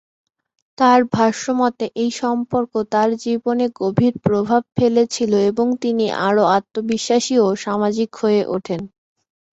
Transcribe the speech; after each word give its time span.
তার 0.77 0.99
ভাষ্যমতে 1.13 1.85
এই 1.95 2.11
সম্পর্ক 2.21 2.71
তার 2.91 3.09
জীবনে 3.23 3.65
গভীর 3.79 4.13
প্রভাব 4.25 4.61
ফেলেছিল 4.77 5.31
এবং 5.49 5.67
তিনি 5.81 6.05
আরও 6.27 6.43
আত্মবিশ্বাসী 6.57 7.35
ও 7.39 7.57
সামাজিক 7.65 8.09
হয়ে 8.21 8.41
ওঠেন। 8.55 8.81